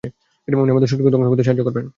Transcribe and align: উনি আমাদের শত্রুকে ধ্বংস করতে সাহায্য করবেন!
উনি 0.47 0.71
আমাদের 0.71 0.89
শত্রুকে 0.89 1.11
ধ্বংস 1.13 1.27
করতে 1.29 1.45
সাহায্য 1.45 1.65
করবেন! 1.65 1.85